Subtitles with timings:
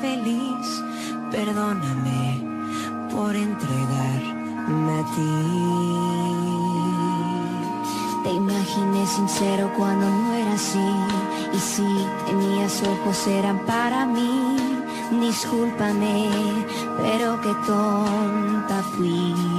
[0.00, 0.82] feliz.
[1.30, 2.42] Perdóname
[3.10, 5.34] por entregarme a ti.
[8.24, 10.88] Te imaginé sincero cuando no era así,
[11.52, 14.56] y si tenías ojos eran para mí.
[15.20, 16.30] Discúlpame,
[16.98, 19.57] pero qué tonta fui.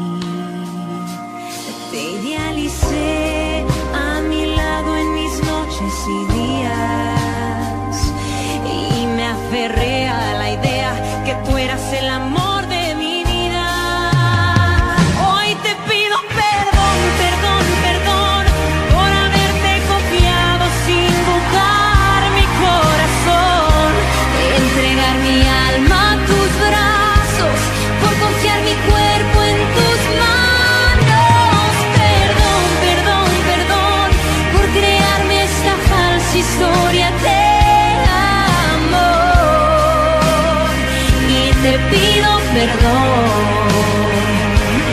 [42.59, 43.69] Perdón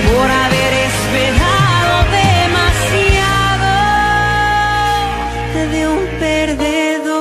[0.06, 1.91] por haber esperado
[2.22, 3.72] demasiado
[5.72, 7.17] de un perdedor.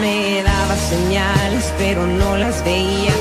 [0.00, 3.14] Me daba señales, pero no las veía.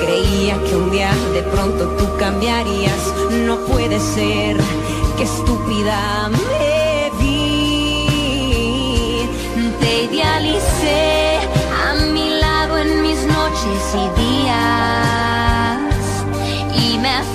[0.00, 3.02] Creía que un día de pronto tú cambiarías.
[3.46, 4.56] No puede ser
[5.18, 6.30] que estúpida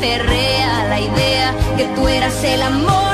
[0.04, 3.13] Y me aferré a la idea que tú eras el amor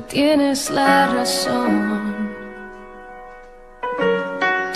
[0.00, 2.32] Tienes la razón.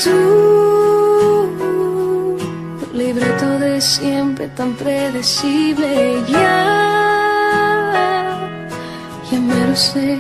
[0.03, 1.49] Tú
[2.93, 6.67] libreto de siempre tan predecible ya,
[9.31, 10.19] ya me lo sé.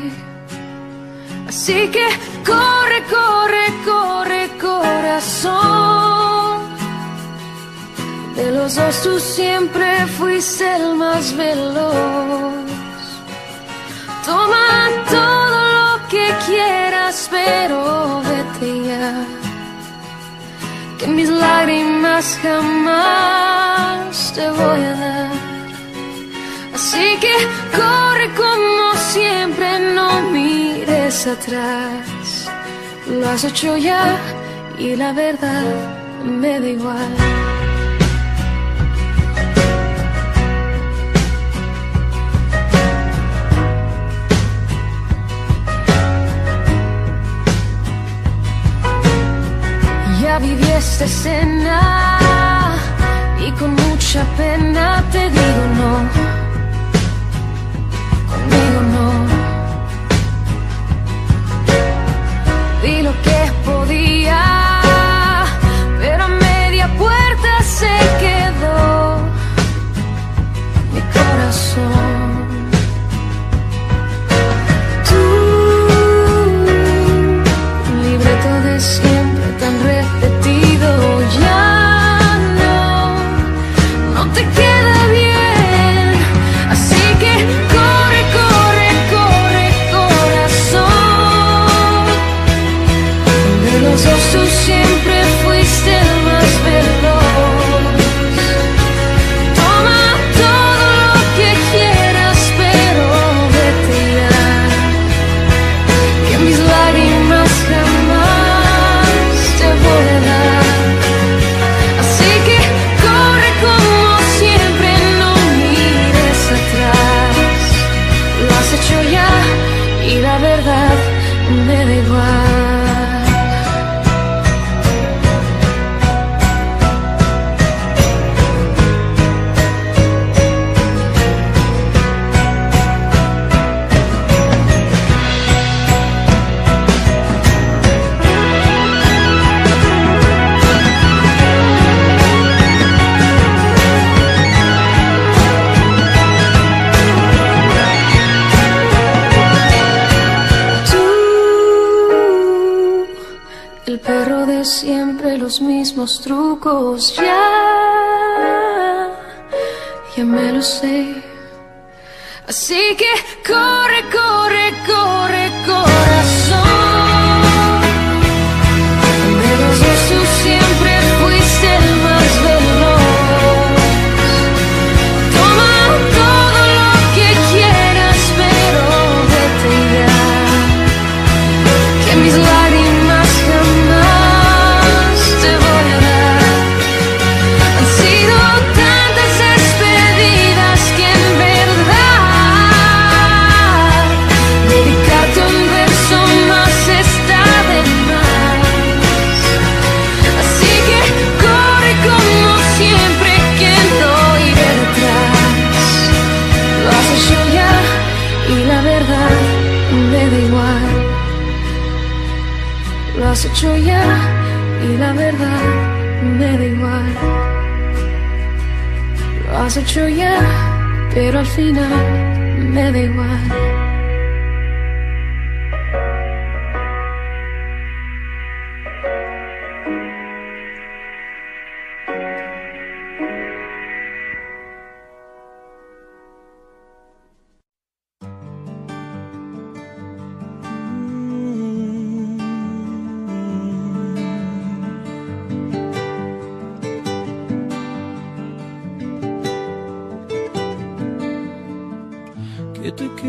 [1.46, 2.06] Así que
[2.46, 5.56] corre, corre, corre, corazón.
[8.34, 12.45] De los dos siempre fuiste el más veloz.
[14.26, 19.14] Toma todo lo que quieras, pero vete ya
[20.99, 25.31] que mis lágrimas jamás te voy a dar.
[26.75, 27.34] Así que
[27.78, 32.50] corre como siempre, no mires atrás.
[33.08, 34.17] Lo has hecho ya
[34.76, 35.62] y la verdad
[36.25, 37.56] me da igual.
[50.38, 52.79] viví esta escena
[53.41, 55.93] y con mucha pena te digo no.
[58.31, 59.06] Conmigo no.
[62.83, 64.15] Vi lo que podía.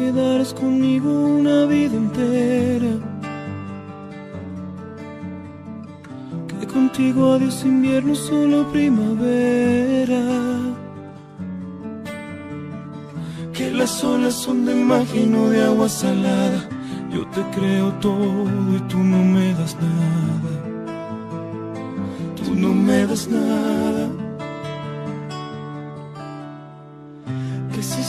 [0.07, 2.93] Que te quedarás conmigo una vida entera.
[6.47, 10.21] Que contigo adiós invierno, solo primavera.
[13.53, 16.69] Que las olas son de magia y no de agua salada.
[17.11, 18.45] Yo te creo todo
[18.75, 20.53] y tú no me das nada.
[22.35, 24.26] Tú no me das nada.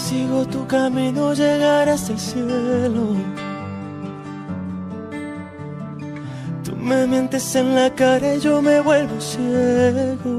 [0.08, 3.04] Sigo tu camino llegarás al cielo.
[6.64, 10.34] Tú me mientes en la cara y yo me vuelvo ciego.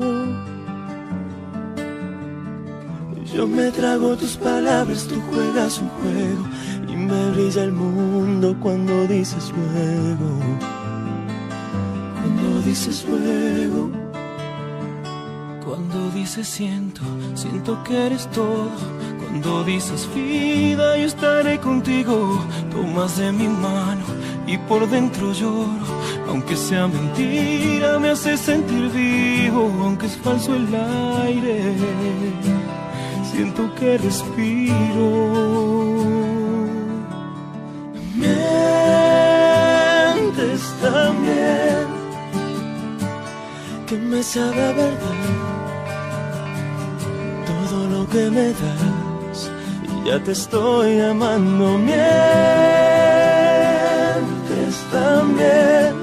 [3.32, 6.44] Yo me trago tus palabras, tú juegas un juego
[6.92, 10.30] y me brilla el mundo cuando dices luego.
[12.20, 13.92] Cuando dices luego.
[15.64, 17.02] Cuando dices siento,
[17.36, 18.72] siento que eres todo.
[19.30, 22.44] Cuando dices vida, yo estaré contigo.
[22.72, 24.04] Tomas de mi mano
[24.48, 25.86] y por dentro lloro.
[26.28, 29.72] Aunque sea mentira, me hace sentir vivo.
[29.84, 31.76] Aunque es falso el aire,
[33.32, 34.76] siento que respiro.
[38.16, 38.42] Mientes
[40.82, 41.88] también
[43.86, 45.70] que me sabe a verdad
[47.46, 48.99] todo lo que me das
[50.10, 52.00] ya te estoy amando mientes
[54.92, 55.94] también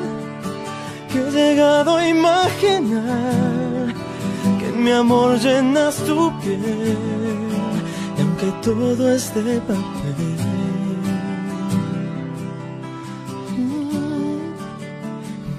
[1.10, 3.92] que he llegado a imaginar
[4.60, 6.96] que en mi amor llenas tu piel
[8.16, 10.36] y aunque todo es de papel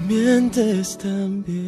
[0.08, 1.67] mientes también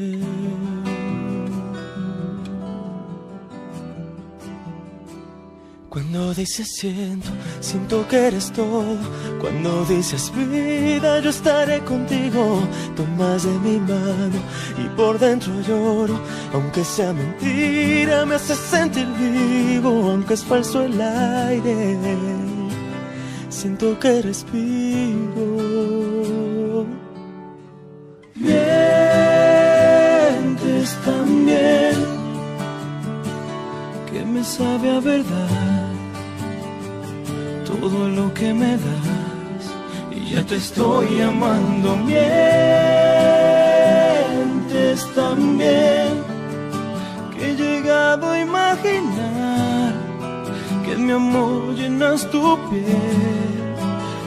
[6.21, 8.99] Cuando dices siento, siento que eres todo.
[9.41, 12.61] Cuando dices vida, yo estaré contigo.
[12.95, 14.39] Tomas de mi mano
[14.77, 16.21] y por dentro lloro.
[16.53, 20.11] Aunque sea mentira, me hace sentir vivo.
[20.11, 21.97] Aunque es falso el aire,
[23.49, 25.57] siento que respiro.
[28.35, 28.61] Mientes
[31.03, 31.95] también,
[34.13, 35.80] que me sabe a verdad
[37.81, 39.65] todo lo que me das
[40.15, 41.97] y ya te estoy amando.
[41.97, 42.27] Mientes
[45.15, 46.23] también
[47.33, 49.95] que he llegado a imaginar
[50.85, 53.75] que mi amor llenas tu piel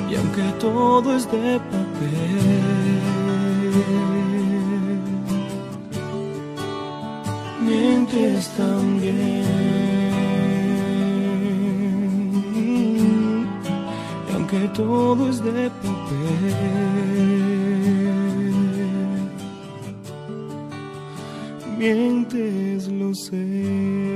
[0.10, 3.02] y aunque todo es de papel.
[7.62, 9.43] Mientes también.
[14.54, 16.54] Que todo es de papel.
[21.80, 24.13] Mientes, lo sé.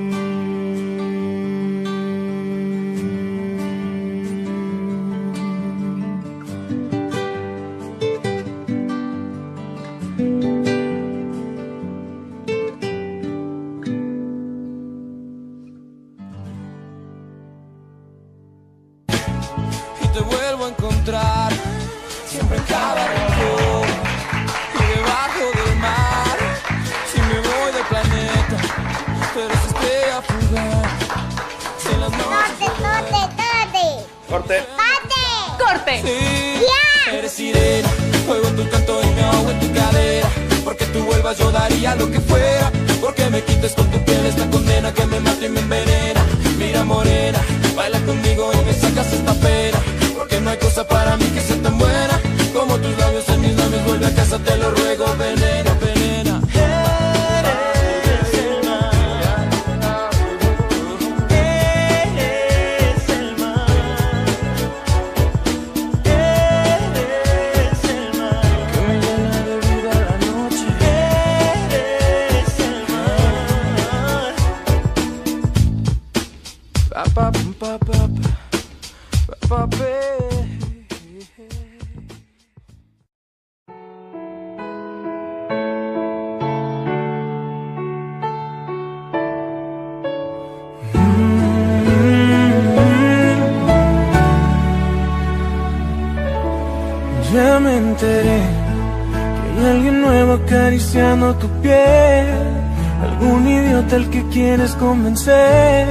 [104.37, 105.87] Quieres convencer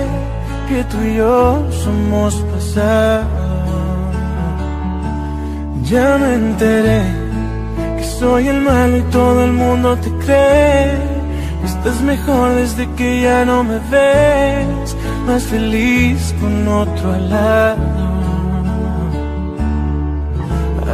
[0.68, 3.24] que tú y yo somos pasado.
[5.82, 7.02] Ya me enteré
[7.96, 10.92] que soy el malo y todo el mundo te cree.
[11.64, 17.82] Estás mejor desde que ya no me ves, más feliz con otro al lado.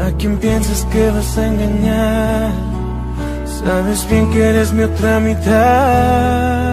[0.04, 2.50] ¿A quién piensas que vas a engañar?
[3.44, 6.71] Sabes bien que eres mi otra mitad.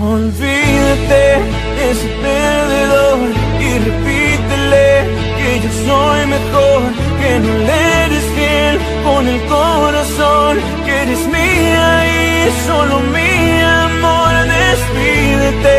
[0.00, 1.42] Olvídate
[1.76, 3.18] de ese perdedor
[3.58, 4.88] y repítele
[5.36, 6.82] que yo soy mejor,
[7.20, 14.34] que no le eres fiel con el corazón, que eres mía y solo mi amor.
[14.46, 15.78] Despídete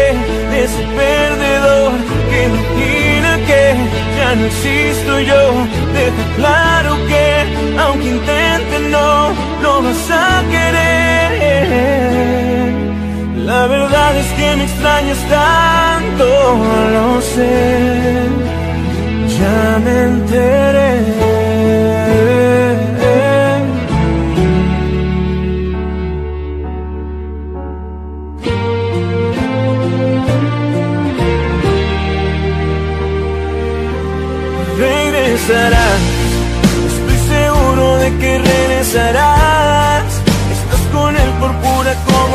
[0.52, 1.92] de ese perdedor
[2.30, 3.64] que imagina que
[4.18, 5.44] ya no existo yo.
[5.94, 7.24] Deja claro que
[7.80, 9.30] aunque intente no,
[9.62, 11.00] no vas a querer.
[13.50, 16.26] La verdad es que me extrañas tanto,
[16.94, 18.28] lo sé,
[19.40, 20.92] ya me enteré.
[34.78, 36.02] Regresarás,
[36.88, 39.89] estoy seguro de que regresarás.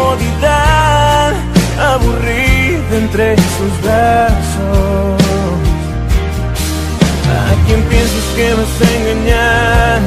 [0.04, 1.32] Comodidad,
[1.94, 5.22] aburrida entre sus brazos.
[7.26, 9.98] ¿A quién piensas que vas a engañar?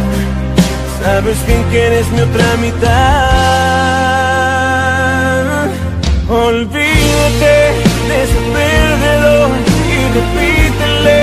[1.02, 2.88] Sabes bien que eres mi otra mitad.
[6.30, 7.56] Olvídate
[8.08, 9.50] de ese perdedor
[9.96, 11.20] y repítele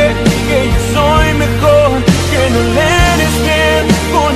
[0.48, 1.90] que yo soy mejor,
[2.30, 4.32] que no le eres bien con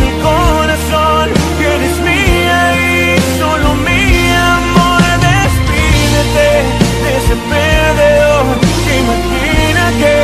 [9.03, 10.15] imagina que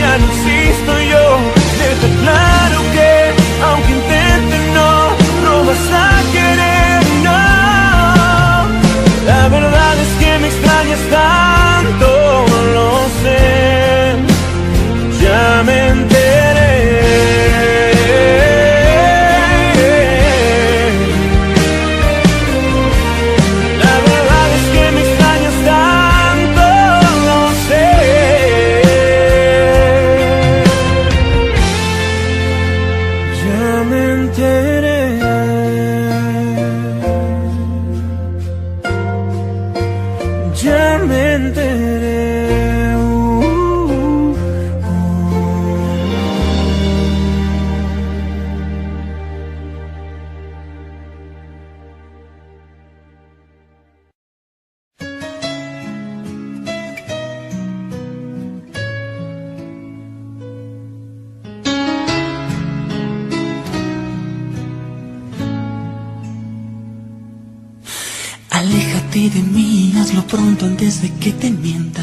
[0.00, 1.24] ya no existo yo.
[1.80, 3.10] Deja claro que
[3.68, 4.92] aunque intentes no,
[5.44, 7.40] no vas a querer, no.
[9.26, 12.08] La verdad es que me extrañas tanto,
[12.74, 12.88] lo
[13.22, 14.16] sé.
[15.22, 16.07] Ya me
[69.28, 72.02] De mí, hazlo pronto antes de que te mienta.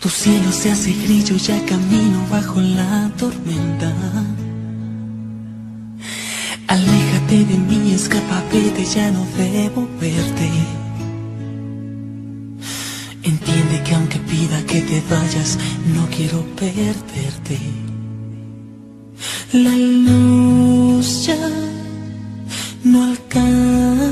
[0.00, 3.92] Tu cielo se hace grillo, ya camino bajo la tormenta.
[6.68, 10.50] Aléjate de mí, escapa, vete, ya no debo verte.
[13.24, 15.58] Entiende que aunque pida que te vayas,
[15.96, 17.58] no quiero perderte.
[19.52, 21.36] La luz ya
[22.84, 24.11] no alcanza.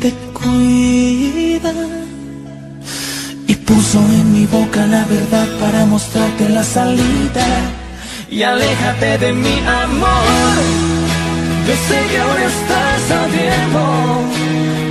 [0.00, 1.74] te cuida
[3.46, 7.46] y puso en mi boca la verdad para mostrarte la salida.
[8.30, 10.56] Y aléjate de mi amor.
[11.66, 13.80] Yo sé que ahora estás a tiempo.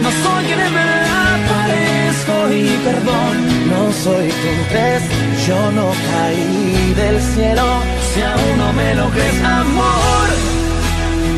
[0.04, 1.87] No soy quien en verdad
[2.28, 3.36] parezco y perdón.
[3.70, 5.04] No soy quien crees.
[5.48, 7.82] Yo no caí del cielo.
[8.14, 10.30] Si aún no me lo crees, amor.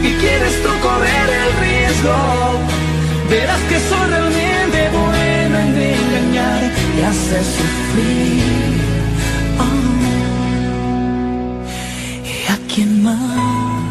[0.04, 2.16] Y quieres tú correr el riesgo.
[3.30, 6.62] Verás que soy realmente bueno en engañar
[6.98, 8.80] y hacer sufrir.
[9.60, 9.90] Oh.
[12.26, 13.89] ¿Y a quién más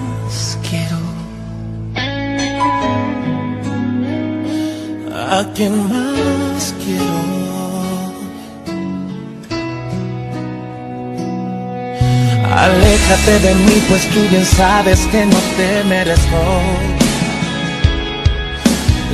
[5.31, 7.19] ¿A quién más quiero?
[12.57, 16.43] Aléjate de mí, pues tú bien sabes que no te merezco.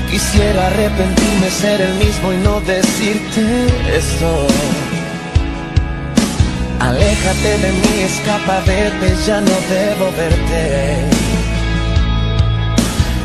[0.09, 4.47] Quisiera arrepentirme, ser el mismo y no decirte esto.
[6.79, 11.24] Aléjate de mí, escapa, vete, ya no debo verte.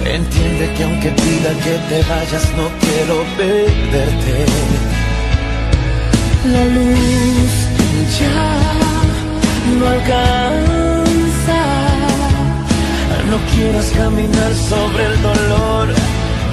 [0.10, 4.46] Entiende que aunque pida que te vayas, no quiero perderte.
[6.46, 7.52] La luz
[8.20, 8.42] ya
[9.78, 11.62] no alcanza.
[13.30, 15.88] No quieras caminar sobre el dolor,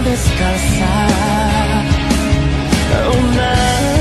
[0.04, 0.92] descalza.
[3.18, 3.95] Un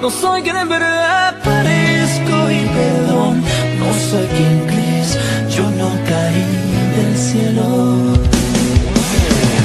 [0.00, 3.42] No soy quien en verdad parezco y perdón.
[3.78, 5.18] No soy quien crees.
[5.54, 6.46] Yo no caí
[6.96, 8.14] del cielo.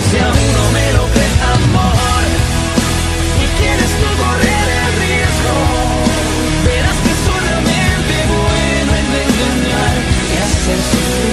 [0.05, 2.23] Si aún no me lo crees, amor,
[3.41, 5.55] y quieres tú correr el riesgo,
[6.65, 9.95] verás que soy realmente bueno en engañar
[10.29, 11.32] y hacer sufrir.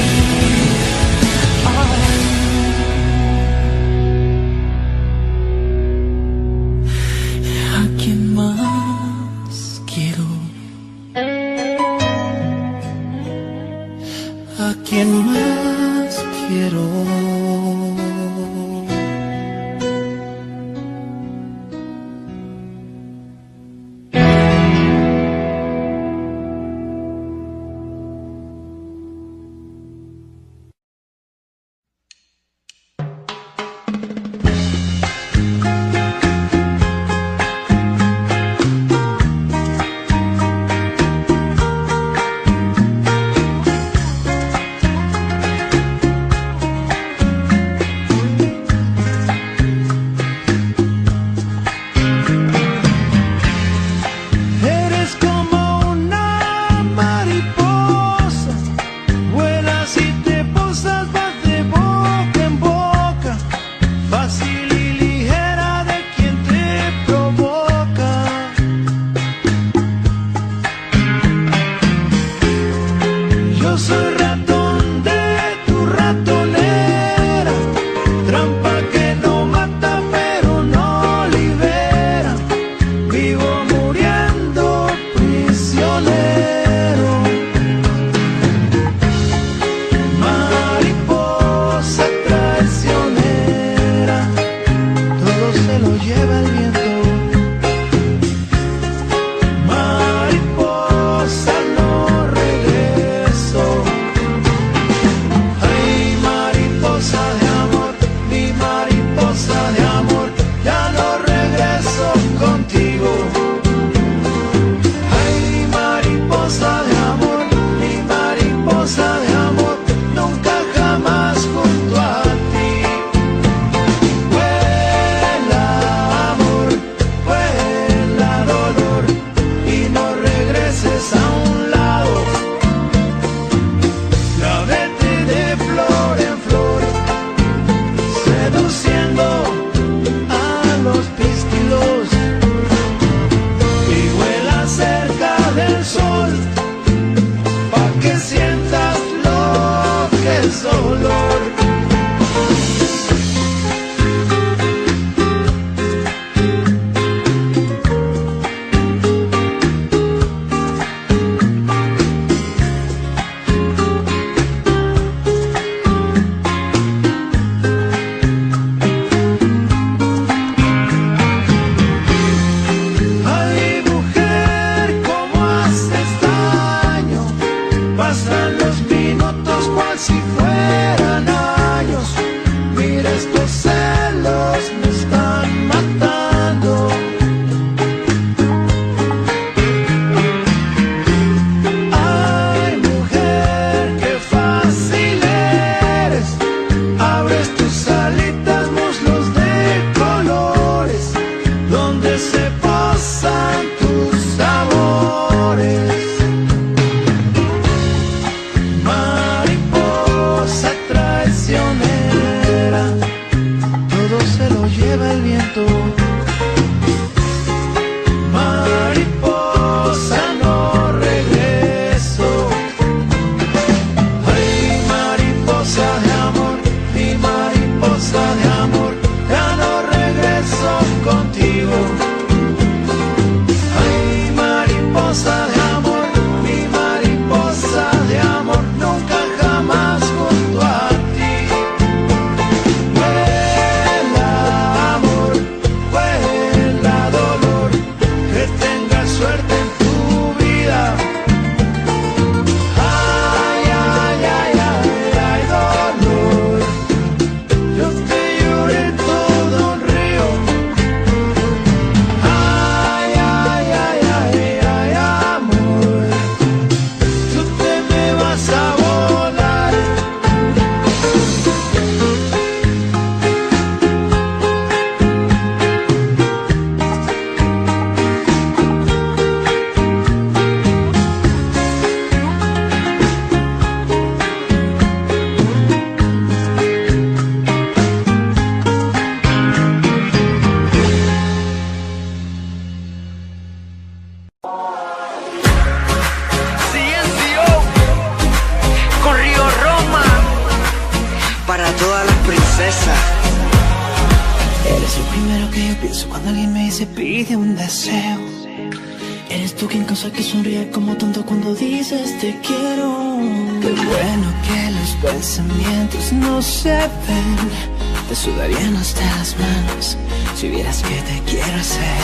[318.20, 319.96] sudarían nuestras manos
[320.35, 322.00] si vieras que te quiero hacer.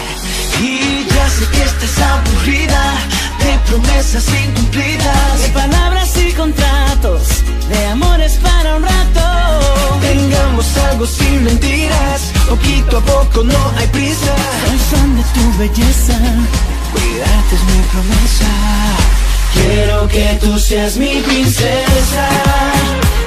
[0.63, 2.95] Y ya sé que estás aburrida
[3.45, 7.23] de promesas incumplidas, de palabras y contratos,
[7.69, 9.25] de amores para un rato.
[10.01, 14.35] Tengamos algo sin mentiras, poquito a poco no hay prisa.
[14.65, 16.19] Soy fan de tu belleza,
[16.93, 18.51] cuidarte es mi promesa.
[19.53, 22.29] Quiero que tú seas mi princesa,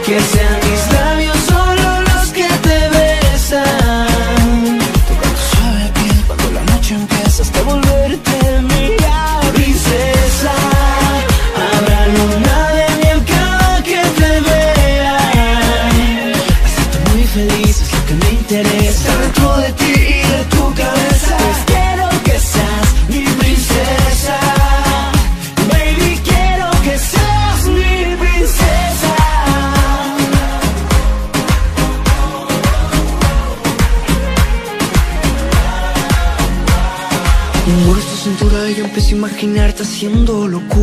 [0.06, 1.38] que sean mis labios
[40.10, 40.78] haciendo locura.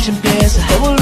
[0.00, 0.97] 前别再和我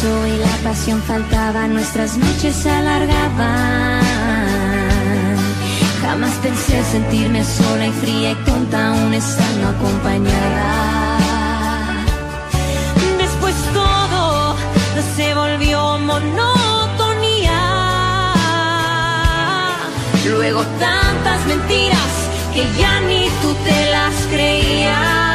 [0.00, 4.00] sexo y la pasión faltaba, nuestras noches se alargaban.
[6.02, 11.18] Jamás pensé sentirme sola y fría y tonta aún estando acompañada.
[13.18, 14.56] Después todo
[15.16, 17.60] se volvió monotonía.
[20.26, 22.12] Luego tantas mentiras
[22.54, 25.29] que ya ni tú te las creías.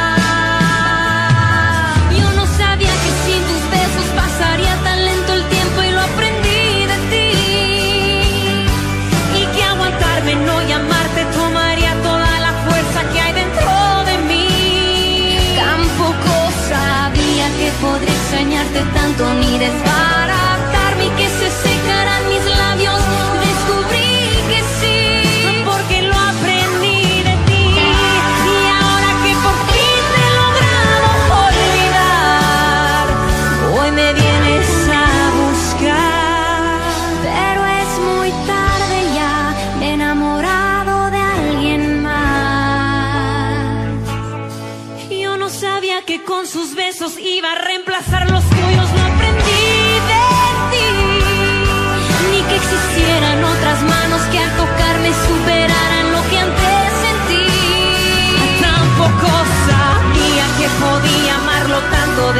[19.58, 19.95] Tanto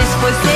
[0.07, 0.56] después de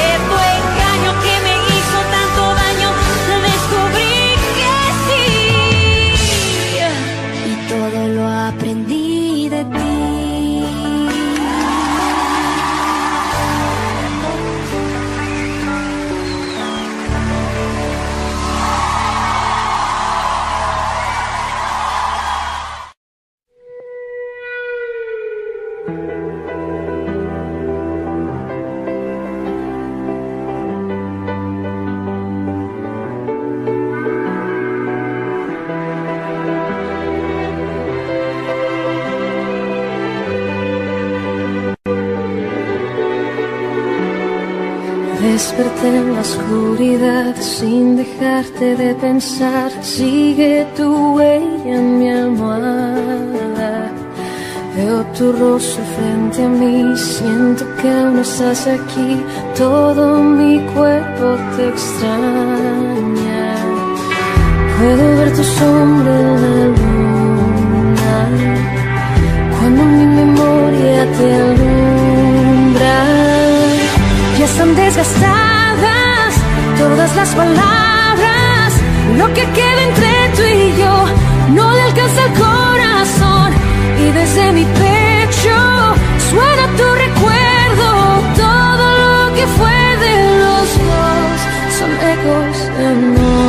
[45.82, 49.70] En la oscuridad sin dejarte de pensar.
[49.80, 53.90] Sigue tu huella en mi almohada.
[54.76, 59.24] Veo tu rostro frente a mí, siento que aún estás aquí.
[59.56, 63.54] Todo mi cuerpo te extraña.
[64.76, 68.18] Puedo ver tu sombra en la luna.
[69.58, 71.69] Cuando mi memoria te alumbra.
[77.30, 78.72] Las palabras.
[79.18, 81.04] Lo que queda entre tú y yo
[81.54, 83.52] no le alcanza el corazón.
[83.98, 85.56] Y desde mi pecho
[86.30, 87.88] suena tu recuerdo.
[88.36, 91.32] Todo lo que fue de los dos
[91.78, 93.40] son ecos de amor.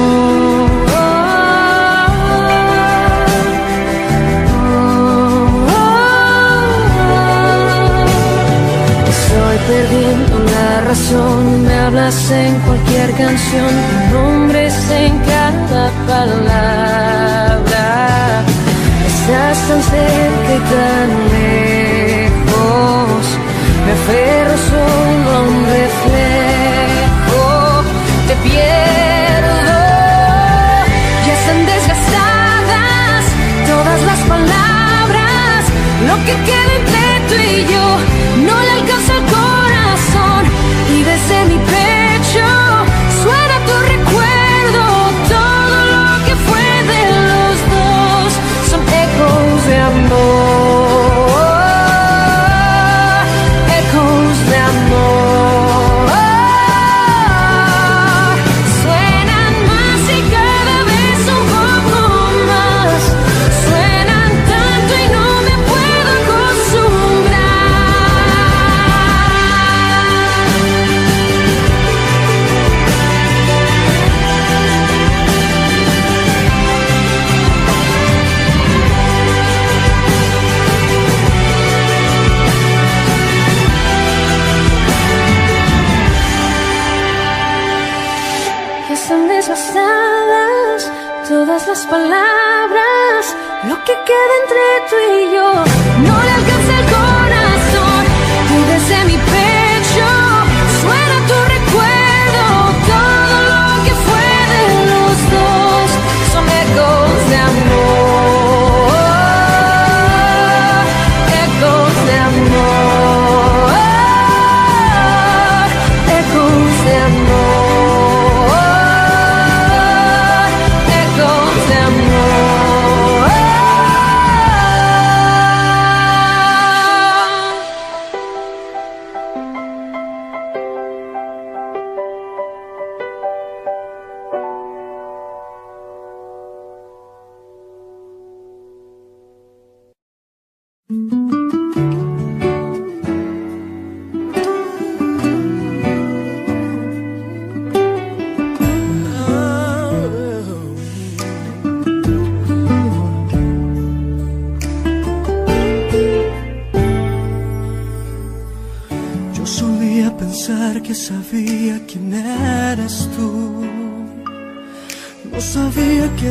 [9.13, 11.40] Estoy perdiendo la razón,
[11.93, 13.69] en cualquier canción,
[14.09, 17.85] tu nombre es en cada palabra.
[19.05, 23.23] Estás tan cerca y tan lejos,
[23.85, 26.60] me aferro solo a un reflejo,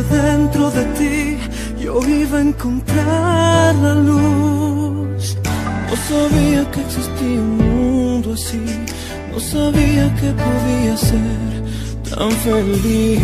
[0.00, 1.38] que dentro de ti
[1.82, 5.36] yo iba a encontrar la luz.
[5.88, 8.62] No sabía que existía un mundo así.
[9.32, 11.62] No sabía que podía ser
[12.08, 13.20] tan feliz.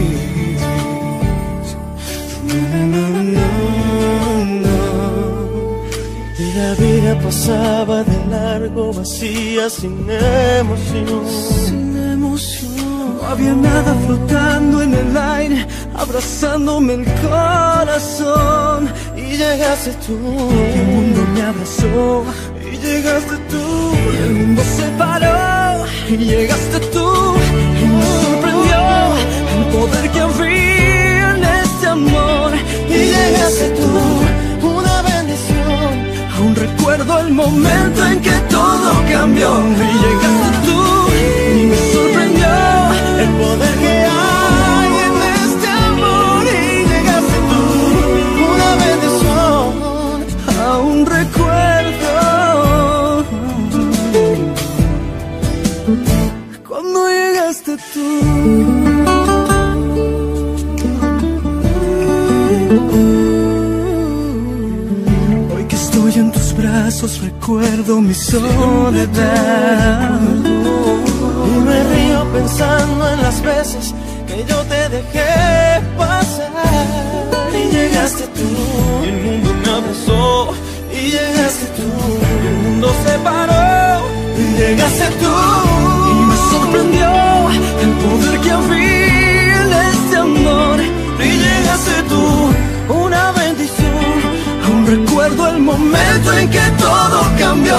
[6.38, 11.22] Y la vida pasaba de largo, vacía, sin emoción.
[11.66, 12.76] Sin emoción.
[13.16, 15.66] No había nada flotando en el aire,
[16.06, 18.92] abrazándome el corazón.
[19.16, 20.16] Y llegaste tú,
[20.74, 22.24] el mundo me abrazó.
[22.60, 23.94] Y llegaste tú,
[24.24, 25.84] el mundo se paró.
[26.08, 27.34] Y llegaste tú,
[27.82, 28.80] y me sorprendió
[29.54, 32.52] el poder que había en este amor.
[32.88, 33.90] Y llegaste tú,
[34.66, 35.90] una bendición.
[36.36, 39.50] Aún recuerdo el momento en que todo cambió.
[39.58, 40.80] Y llegaste tú,
[41.58, 42.54] y me sorprendió
[43.22, 43.85] el poder que
[67.06, 69.00] recuerdo mi soledad.
[71.46, 73.94] Y me río pensando en las veces
[74.26, 77.50] que yo te dejé pasar.
[77.54, 78.48] Y llegaste tú,
[79.04, 80.54] y el mundo me abrazó.
[80.92, 81.88] Y llegaste tú,
[82.42, 84.04] y el mundo se paró.
[84.38, 85.34] Y llegaste tú,
[86.10, 87.10] y me sorprendió
[87.82, 89.05] el poder que había
[94.86, 97.76] recuerdo el momento en que todo cambió.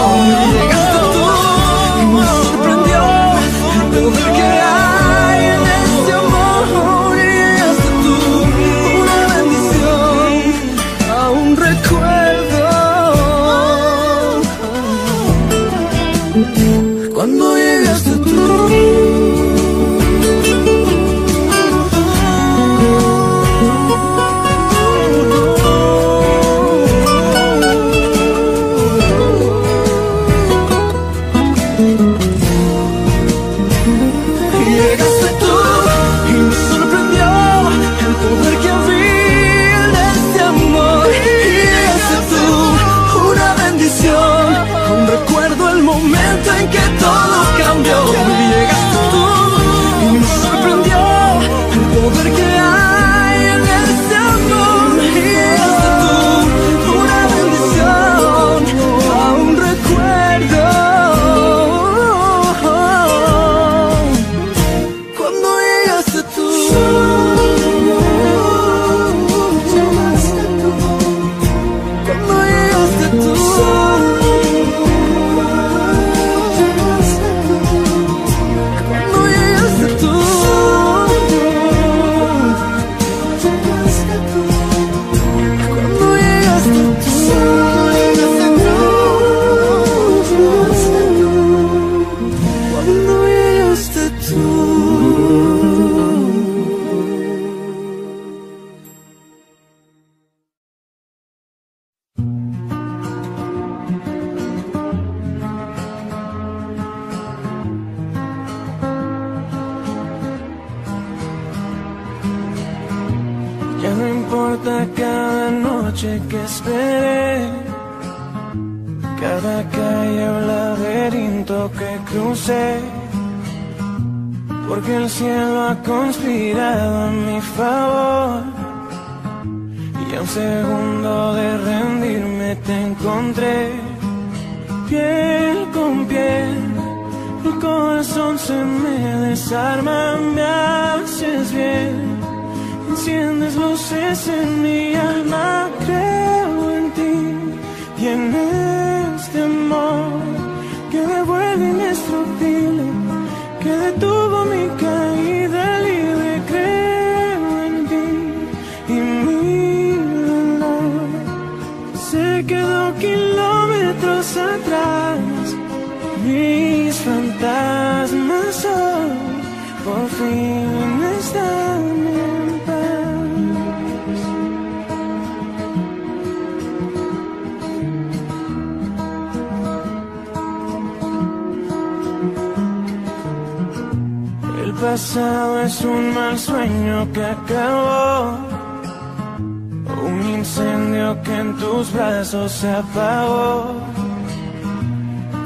[191.97, 193.73] Brazos se apagó.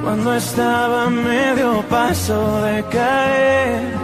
[0.03, 3.95] Cuando estaba medio paso de caer,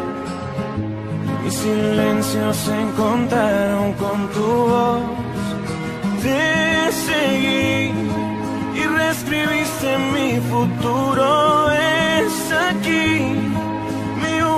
[1.44, 5.02] mis silencios se encontraron con tu voz.
[6.24, 7.92] Te seguí
[8.80, 11.72] y reescribiste mi futuro.
[11.72, 12.36] Es
[12.70, 13.48] aquí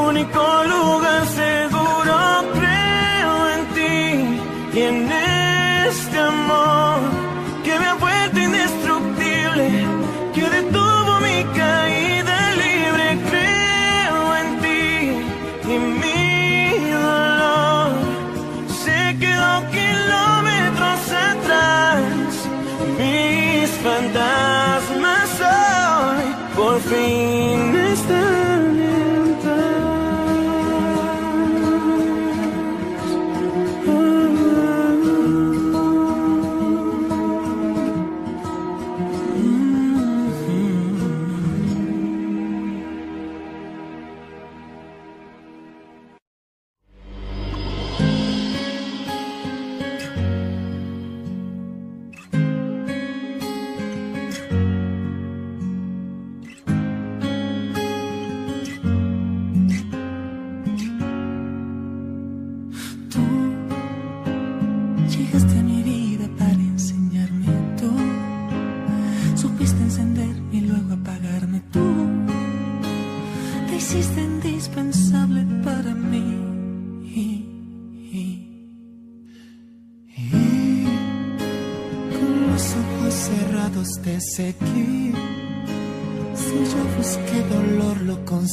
[0.10, 2.16] único lugar seguro
[2.58, 5.29] creo en ti y en este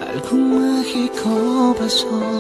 [0.08, 2.35] Algo mágico pasó.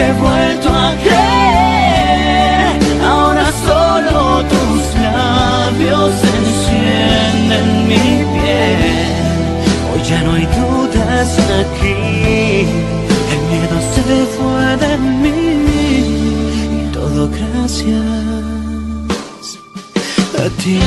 [0.00, 2.72] he vuelto a creer.
[3.12, 4.18] Ahora solo
[4.52, 9.08] tus labios encienden mi piel.
[9.90, 11.30] Hoy ya no hay dudas
[11.62, 11.98] aquí.
[13.32, 14.02] El miedo se
[14.34, 14.92] fue de
[15.22, 15.40] mí.
[16.78, 18.04] Y todo gracias
[20.42, 20.80] a ti.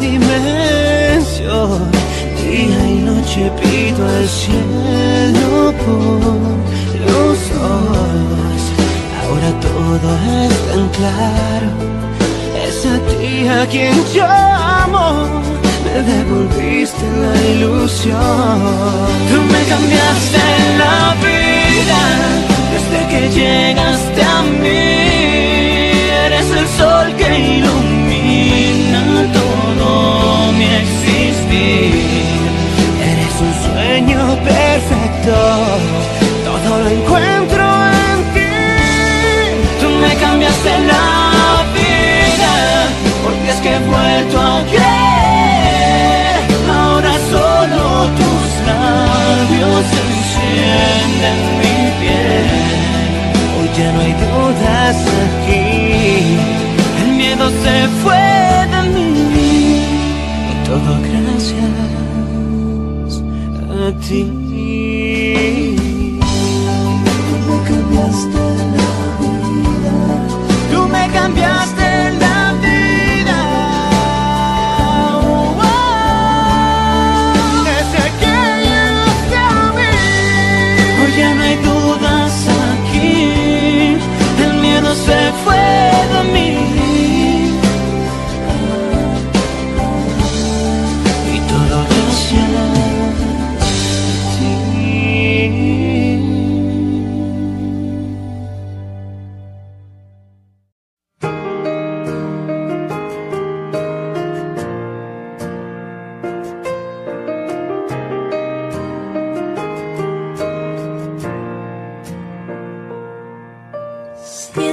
[0.00, 1.90] dimensión.
[2.36, 6.48] Día y noche pido al cielo por
[7.06, 7.38] los
[7.76, 8.60] ojos.
[9.20, 10.08] Ahora todo
[10.44, 11.70] es tan claro.
[12.66, 15.06] Es a ti a quien yo amo.
[15.84, 18.58] Me devolviste la ilusión.
[19.28, 20.42] Tú me cambiaste
[20.82, 22.00] la vida
[22.72, 24.82] desde que llegaste a mí.
[26.26, 27.87] Eres el sol que ilumina
[30.82, 31.94] existir.
[33.10, 35.36] Eres un sueño perfecto,
[36.44, 37.64] todo lo encuentro
[38.04, 38.56] en ti.
[39.80, 41.06] Tú me cambiaste la
[41.78, 42.54] vida,
[43.24, 46.38] porque es que he vuelto a creer.
[46.70, 47.82] Ahora solo
[48.18, 52.46] tus labios encienden mi piel.
[53.56, 55.66] Hoy ya no hay dudas aquí,
[57.02, 58.26] el miedo se fue
[58.72, 59.37] de mí
[60.68, 61.64] todo gracias
[63.70, 64.22] a ti.
[67.26, 68.47] Tú me cambiaste.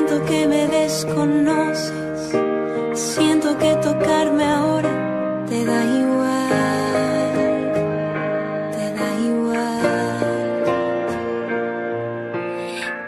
[0.08, 2.32] Siento que me desconoces,
[2.94, 4.92] siento que tocarme ahora
[5.50, 7.34] te da igual,
[8.72, 10.64] te da igual.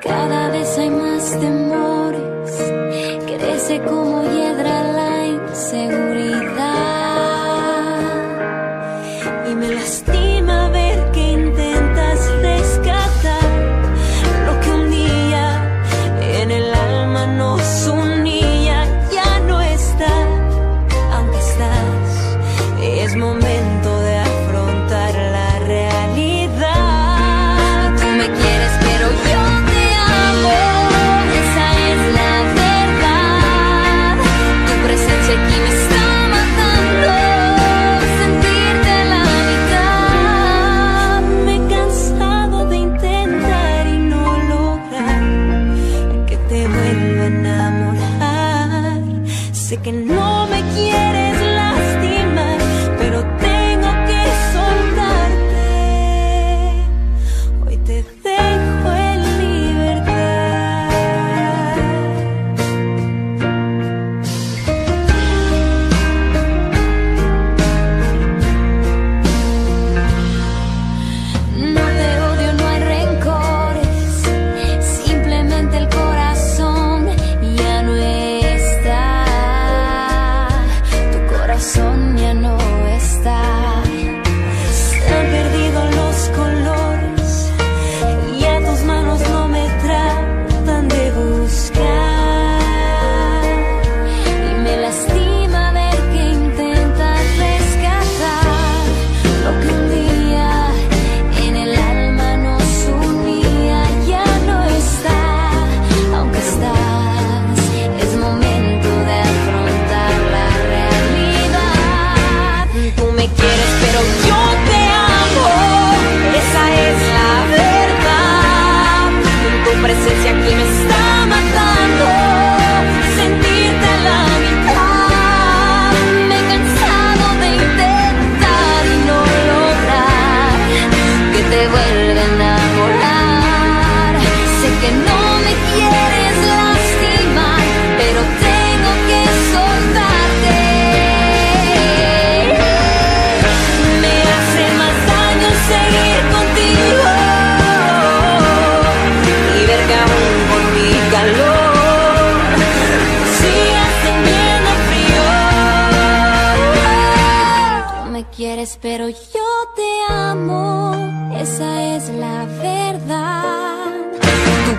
[0.01, 2.73] Cada vez hay más temores,
[3.27, 4.16] crece como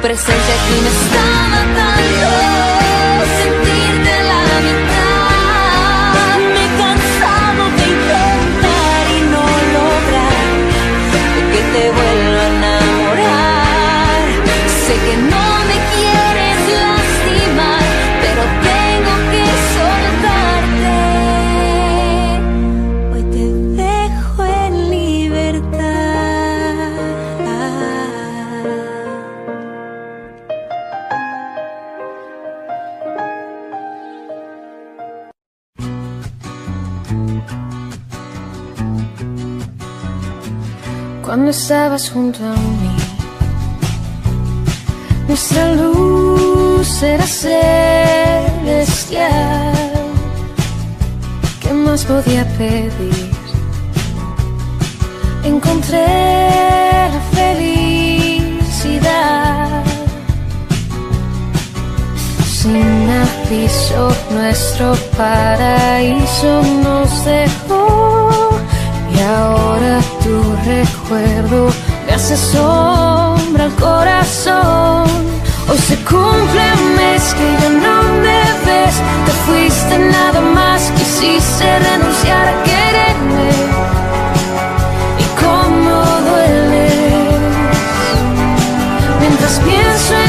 [0.08, 1.17] presente aqui nesse
[42.06, 42.96] Junto a mí,
[45.26, 48.14] nuestra luz era celestial.
[51.60, 53.32] ¿Qué más podía pedir?
[55.42, 56.06] Encontré
[57.14, 58.62] la felicidad.
[62.46, 68.50] Sin aviso, nuestro paraíso nos dejó.
[69.12, 71.60] Y ahora tu recuerdo
[72.08, 75.06] me hace sombra al corazón.
[75.68, 78.94] Hoy se cumple un mes que ya no me ves.
[79.26, 83.50] Te fuiste nada más, quisiste renunciar a quererme.
[85.18, 85.96] Y cómo
[86.28, 87.32] dueles.
[89.20, 90.27] Mientras pienso en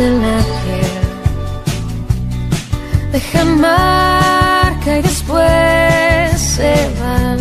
[0.00, 1.04] en la piel
[3.12, 7.38] dejan marca y después se van.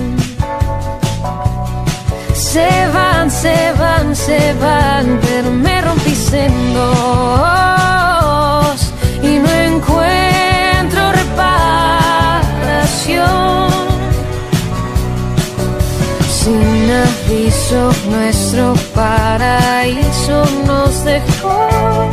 [2.36, 6.93] Se van, se van, se van, pero me rompiste en dos
[9.24, 11.74] y no encuentro reparación.
[16.39, 17.82] Sin aviso,
[18.12, 22.04] nuestro paraíso nos dejó.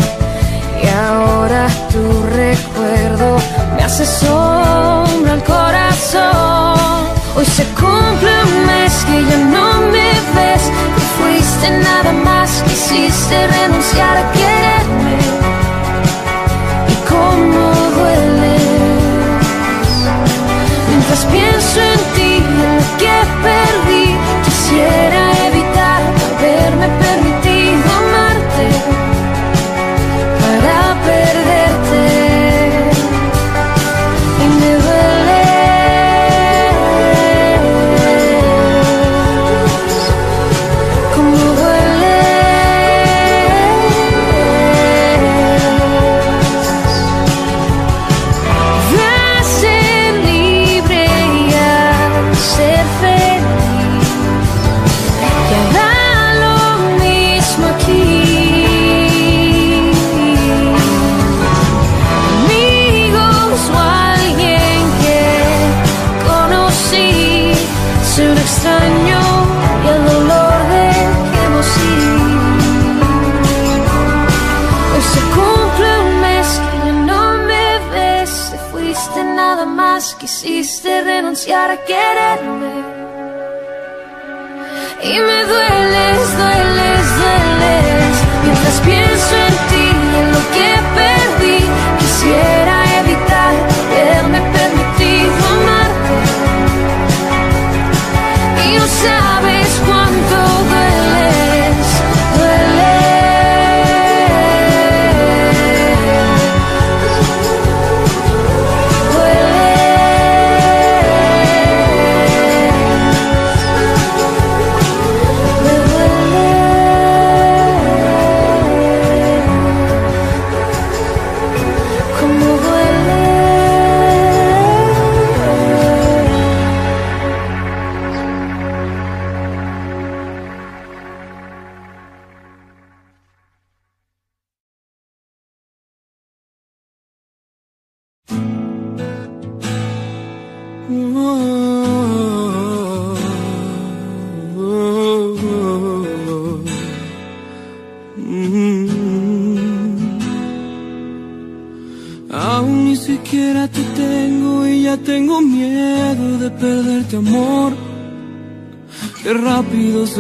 [0.83, 3.37] Y ahora tu recuerdo
[3.77, 7.01] me hace sombra al corazón.
[7.37, 10.65] Hoy se cumple un mes que ya no me ves.
[10.97, 15.19] Te fuiste nada más, quisiste renunciar a quererme.
[16.89, 17.63] Y cómo
[17.97, 18.63] dueles.
[20.89, 25.30] Mientras pienso en ti en lo que perdí, quisiera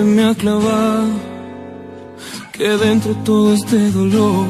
[0.01, 1.12] se me ha clavado
[2.53, 4.46] que dentro todo este dolor.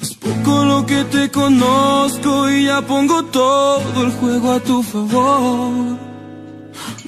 [0.00, 5.98] Es poco lo que te conozco y ya pongo todo el juego a tu favor.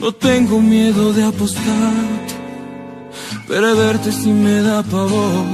[0.01, 2.35] No tengo miedo de apostarte,
[3.49, 5.47] perderte si me da pavor.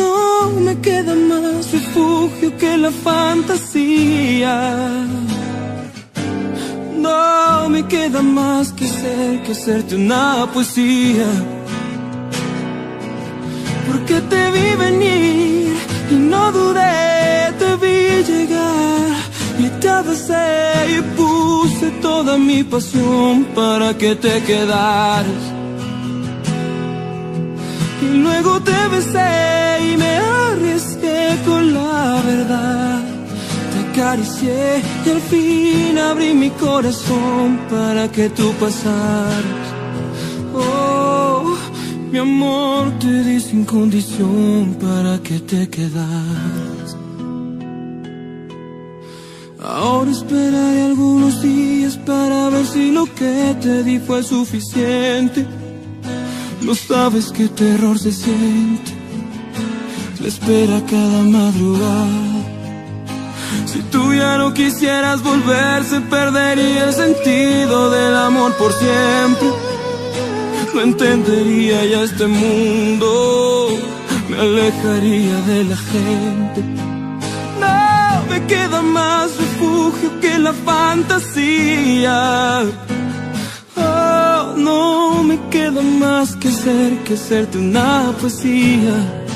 [0.00, 4.54] No me queda más refugio que la fantasía.
[7.08, 11.28] No me queda más que ser que hacerte una poesía.
[13.86, 15.74] Porque te vi venir
[16.14, 18.00] y no dudé, te vi
[18.30, 19.12] llegar
[19.64, 20.48] y te besé
[20.96, 25.44] y puse toda mi pasión para que te quedaras.
[28.06, 29.30] Y luego te besé
[29.88, 33.07] y me arriesgué con la verdad.
[33.98, 39.66] Acaricié y al fin abrí mi corazón para que tú pasaras.
[40.54, 41.56] Oh,
[42.12, 46.96] mi amor te di sin condición para que te quedaras.
[49.60, 55.44] Ahora esperaré algunos días para ver si lo que te di fue suficiente.
[56.62, 58.92] No sabes qué terror se siente.
[60.20, 62.57] La espera cada madrugada.
[63.66, 69.48] Si tú ya no quisieras volver, se perdería el sentido del amor por siempre.
[70.74, 73.70] No entendería ya este mundo,
[74.28, 76.60] me alejaría de la gente.
[77.60, 82.16] No me queda más refugio que la fantasía.
[83.76, 89.27] Oh, no me queda más que ser que serte una poesía.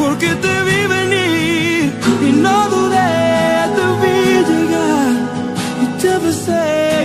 [0.00, 1.92] Porque te vi venir
[2.28, 3.12] y no dudé,
[3.76, 4.18] te vi
[4.50, 5.12] llegar
[5.82, 6.64] y te besé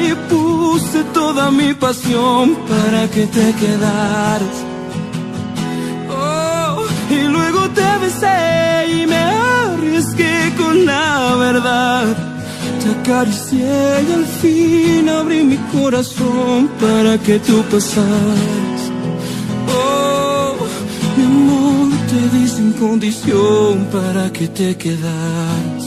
[0.09, 4.55] y puse toda mi pasión para que te quedaras.
[6.09, 8.39] Oh, y luego te besé
[8.97, 12.05] y me arriesgué con la verdad.
[12.81, 18.74] Te acaricié y al fin abrí mi corazón para que tú pasaras.
[22.15, 25.83] Te di sin condición para que te quedaras.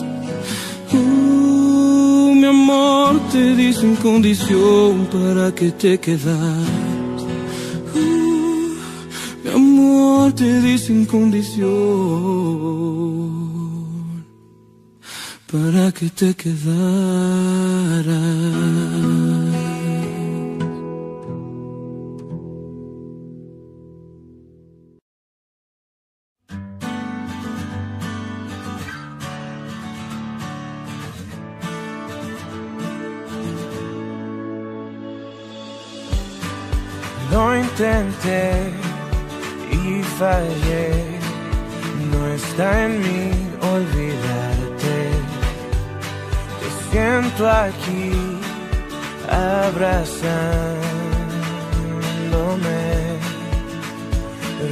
[0.92, 7.22] Uh, mi amor, te di sin condición para que te quedaras.
[7.94, 8.74] Uh,
[9.42, 11.68] mi amor, te di sin condición
[15.50, 16.68] para que te quedaras.
[39.70, 40.90] Y fallé,
[42.10, 43.30] no está en mí
[43.62, 44.96] olvidarte.
[46.58, 48.10] Te siento aquí
[49.30, 50.80] abrazándome,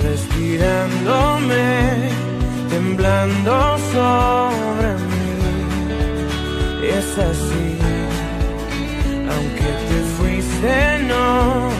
[0.02, 1.64] respirándome,
[2.68, 5.30] temblando sobre mí.
[6.82, 7.68] Es así,
[9.30, 10.74] aunque te fuiste,
[11.06, 11.75] no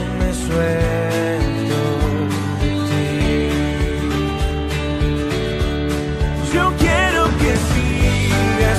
[6.52, 8.78] Yo quiero que sigas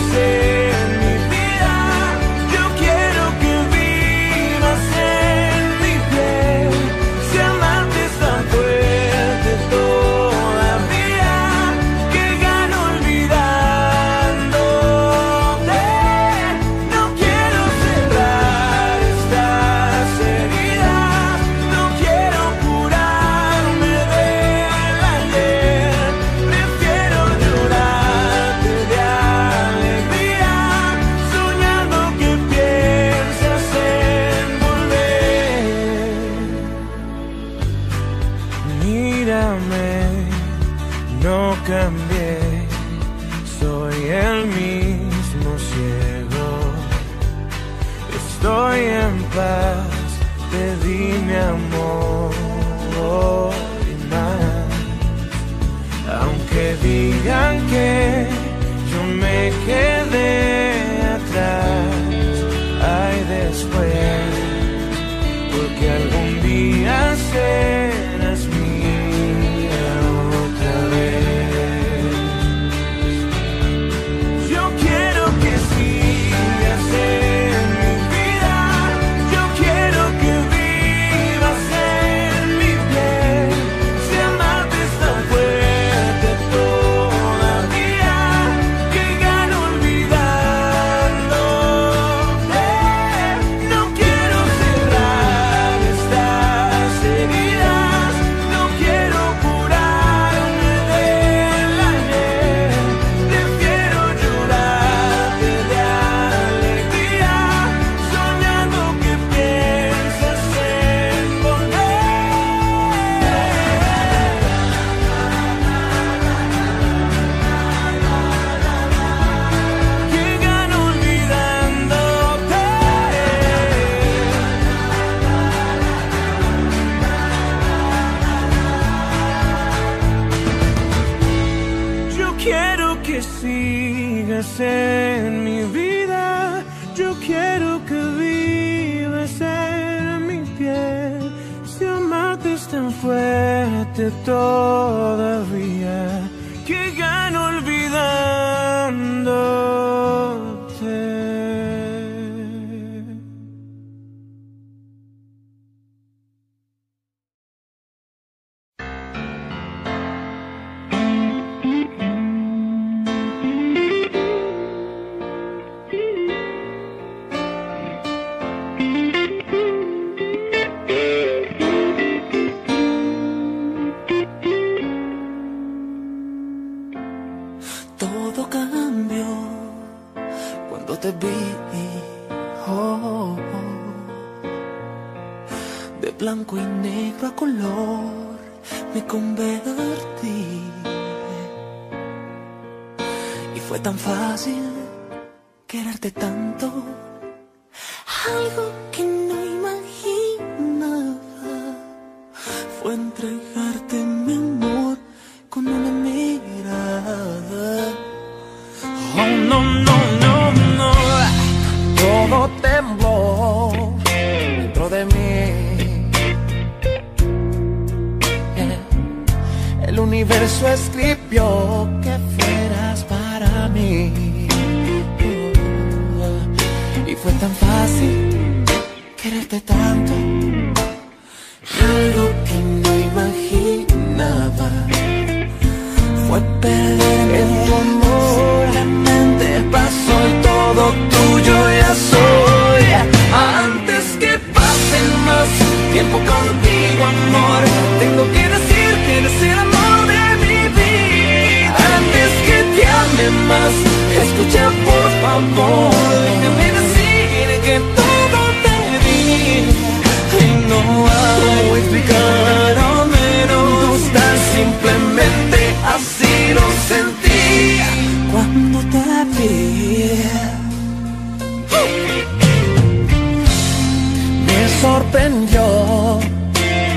[274.97, 275.63] sorprendió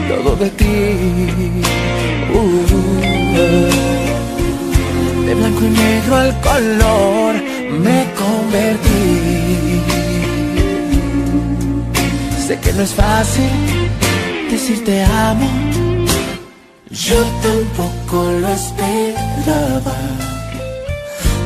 [0.08, 0.74] todo de ti.
[2.34, 2.64] Uh,
[5.26, 7.34] de blanco y negro al color
[7.84, 9.82] me convertí.
[12.46, 13.50] Sé que no es fácil
[14.50, 15.48] decir te amo.
[16.90, 19.98] Yo tampoco lo esperaba,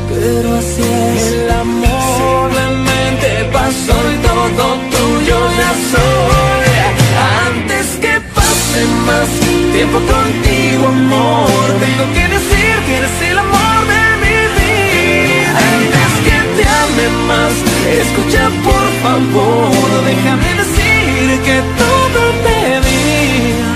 [0.08, 0.82] pero así
[1.16, 2.50] es el amor.
[2.86, 2.93] Sí.
[3.52, 6.74] Paso y todo tuyo ya soy.
[7.46, 9.28] Antes que pase más
[9.72, 15.58] tiempo contigo amor tengo que decir que eres el amor de mi vida.
[15.76, 17.54] Antes que te ame más
[18.02, 22.58] escucha por favor déjame decir que todo te
[22.88, 23.70] día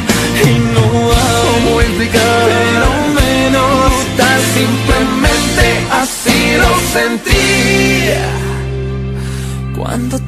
[0.45, 0.85] y no
[1.23, 2.89] hago como pero
[3.21, 5.67] menos tan simplemente
[6.01, 7.88] así lo sentí.
[9.89, 10.19] Cuando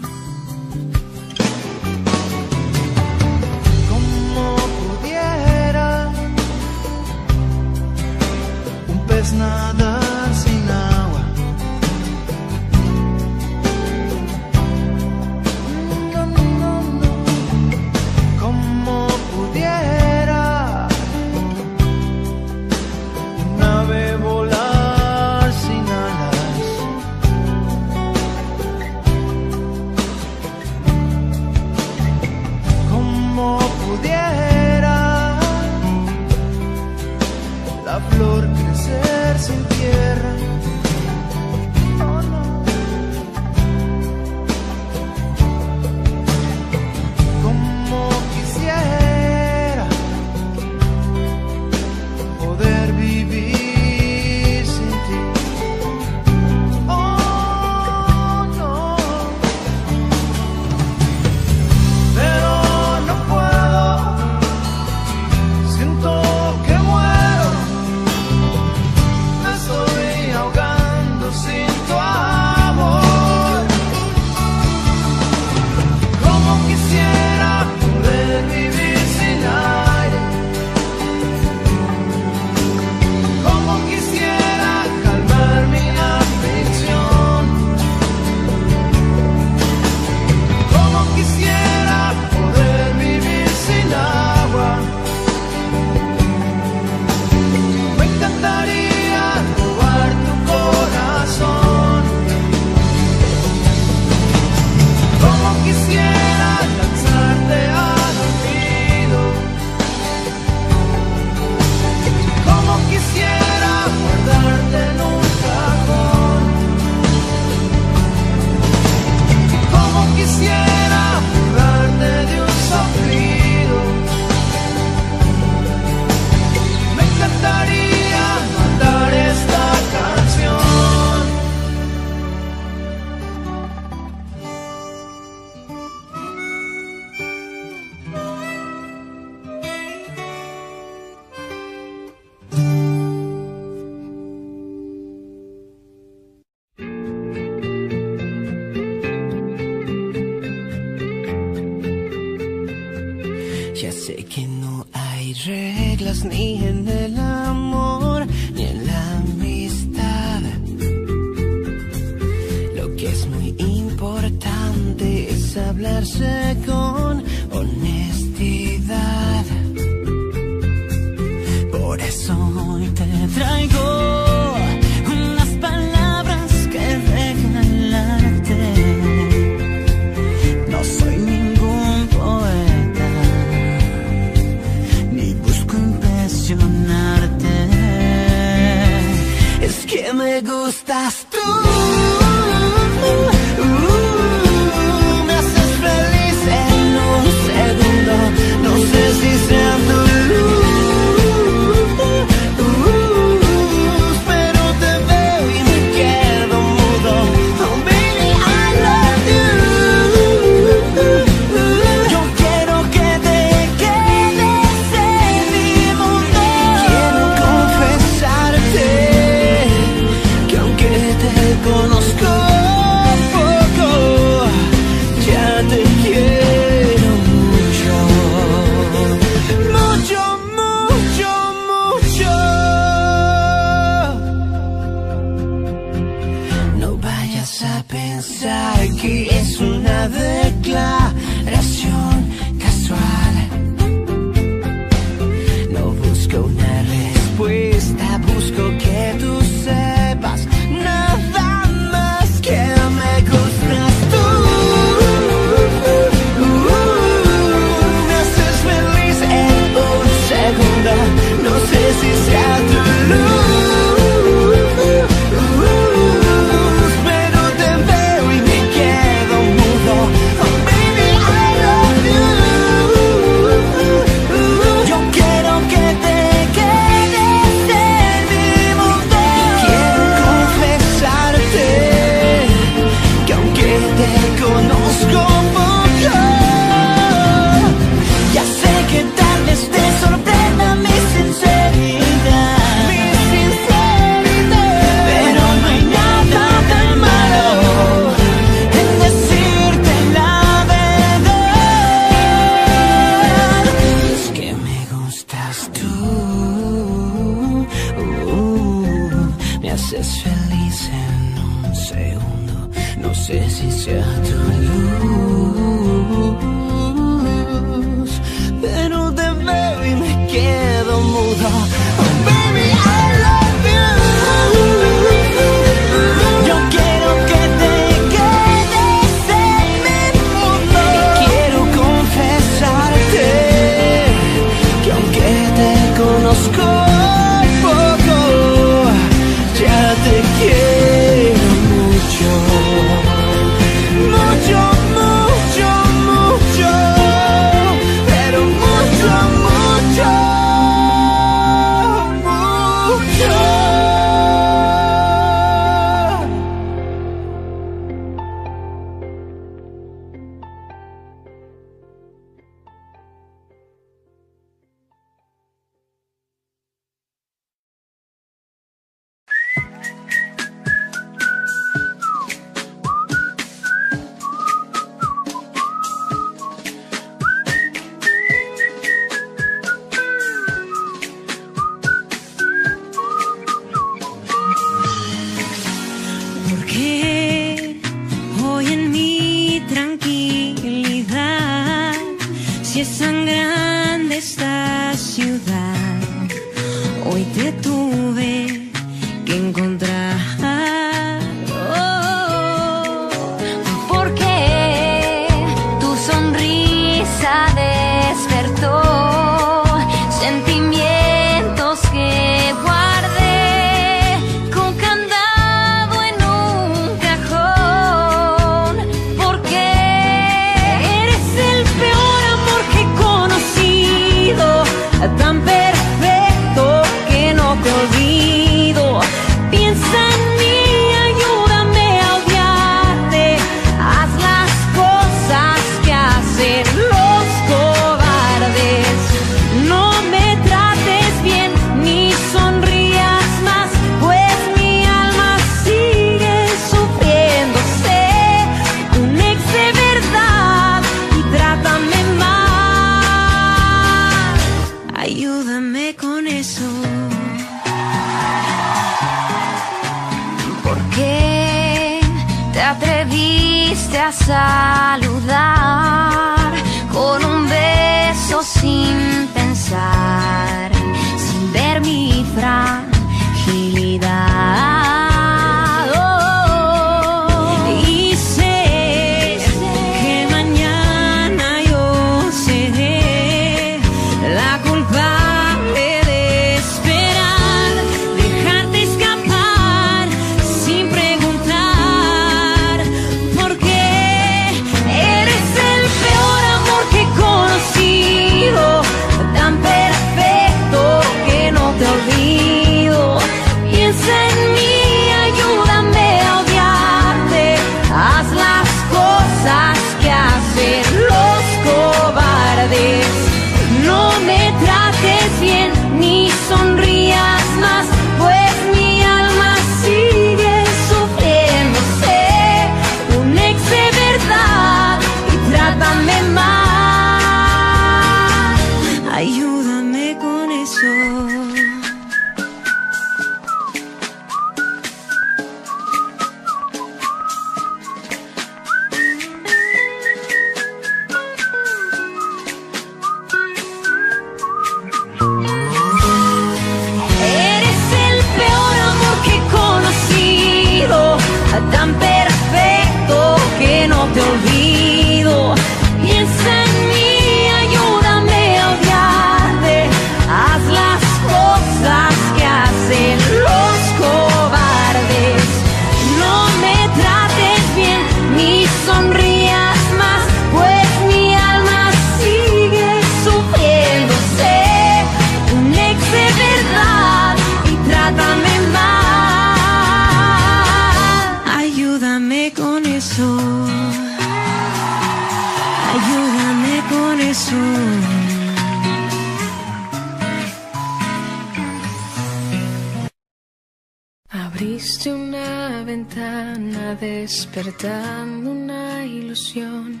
[598.50, 600.00] una ilusión,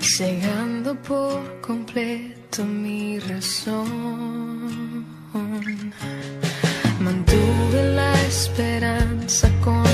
[0.00, 5.04] cegando por completo mi razón.
[7.00, 9.93] Mantuve la esperanza con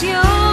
[0.00, 0.47] 就